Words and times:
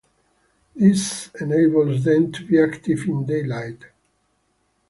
This 0.75 1.29
enables 1.39 2.05
them 2.05 2.31
to 2.31 2.43
be 2.43 2.59
active 2.59 3.03
in 3.07 3.27
daylight. 3.27 3.83